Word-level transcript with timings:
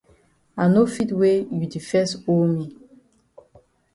I 0.61 0.63
no 0.73 0.81
fit 0.93 1.09
wey 1.19 1.37
you 1.57 1.65
di 1.73 1.81
fes 1.89 2.11
owe 2.31 2.47
me. 2.53 2.65